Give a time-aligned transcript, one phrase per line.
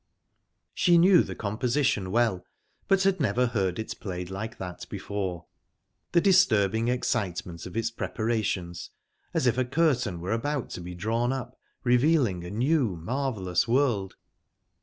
[0.73, 2.43] She knew the composition well,
[2.87, 5.45] but had never heard it played like that before.
[6.13, 8.89] The disturbing excitement of its preparations,
[9.31, 14.15] as if a curtain were about to be drawn up, revealing a new marvellous world